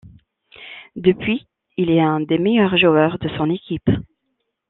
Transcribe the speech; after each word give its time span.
Depuis, 0.95 1.45
il 1.77 1.91
est 1.91 2.01
un 2.01 2.21
des 2.21 2.39
meilleurs 2.39 2.75
joueurs 2.75 3.19
de 3.19 3.29
son 3.37 3.51
équipe. 3.51 3.91